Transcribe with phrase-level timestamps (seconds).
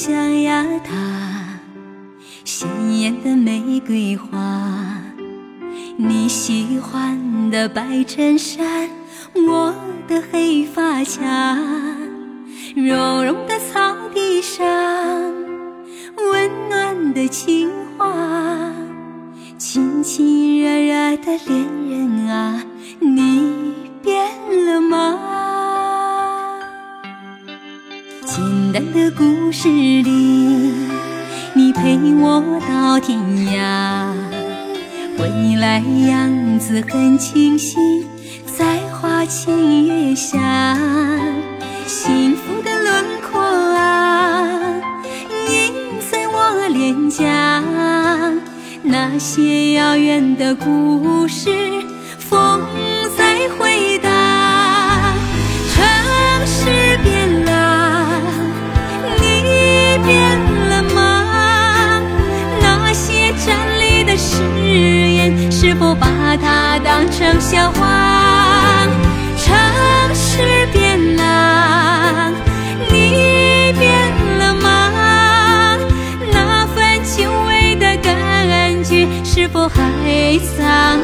[0.00, 0.94] 象牙塔，
[2.44, 2.68] 鲜
[3.00, 4.38] 艳的玫瑰花，
[5.96, 8.88] 你喜欢的白衬衫，
[9.34, 9.74] 我
[10.06, 11.58] 的黑发卡，
[12.76, 14.64] 绒绒的草地上，
[16.16, 18.72] 温暖的情话，
[19.58, 22.62] 亲亲热热的恋人啊，
[23.00, 24.24] 你变
[24.64, 25.07] 了吗？
[28.78, 30.72] 的故事里，
[31.54, 33.18] 你陪我到天
[33.52, 34.12] 涯，
[35.18, 37.76] 回来样子很清晰，
[38.56, 40.78] 在花前月下，
[41.86, 44.48] 幸福的轮廓啊，
[45.50, 45.72] 印
[46.10, 47.62] 在我脸颊，
[48.82, 51.50] 那些遥远的故事，
[52.18, 52.60] 风
[53.16, 54.07] 在回答。
[65.50, 66.06] 是否把
[66.36, 68.86] 它当成笑话？
[69.36, 69.54] 城
[70.14, 72.32] 市变了，
[72.90, 75.76] 你变了吗？
[76.32, 80.98] 那份久违的感觉，是否还藏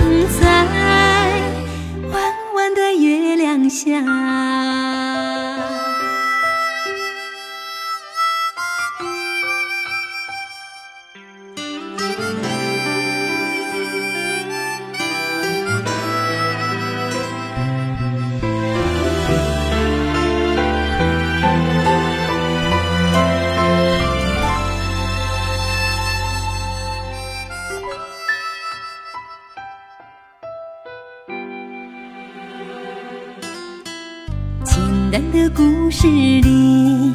[35.33, 37.13] 的故事里，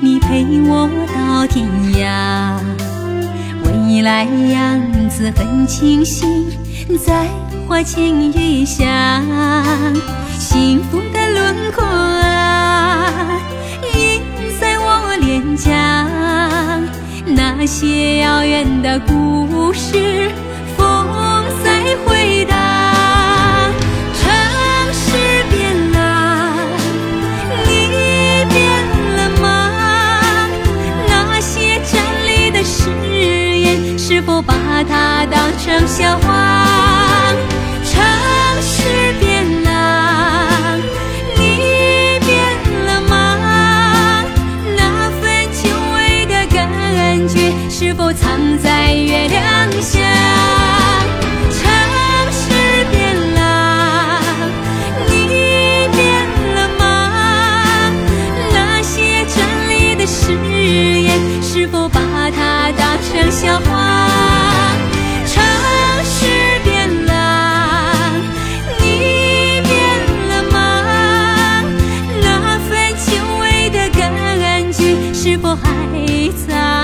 [0.00, 2.58] 你陪我到天涯，
[3.64, 6.46] 未来样子很清新，
[6.98, 7.26] 在
[7.68, 9.22] 花前月下，
[10.38, 13.06] 幸福的轮廓啊，
[13.94, 14.22] 印
[14.60, 16.08] 在我脸颊，
[17.26, 20.30] 那些遥远的故事，
[34.22, 34.54] 是否把
[34.88, 37.34] 它当成笑话？
[37.82, 38.00] 城
[38.62, 40.78] 市变了，
[41.36, 42.30] 你变
[42.86, 44.24] 了吗？
[44.76, 49.42] 那份久违的感觉，是否藏在月亮
[49.82, 49.98] 下？
[51.50, 51.60] 城
[52.30, 52.44] 市
[52.92, 54.20] 变了，
[55.08, 56.00] 你变
[56.54, 57.90] 了吗？
[58.52, 59.34] 那些真
[59.68, 60.32] 理的誓
[61.02, 62.00] 言，是否把
[62.30, 63.81] 它当成笑话？
[76.12, 76.81] 你在